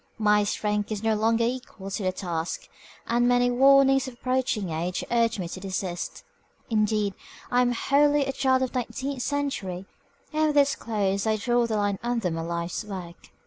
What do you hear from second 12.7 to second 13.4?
work.